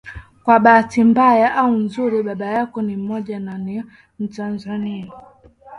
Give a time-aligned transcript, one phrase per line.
[0.43, 3.83] Kwa bahati mbaya au nzuri baba yao ni mmoja na ni
[4.19, 5.11] mtanzania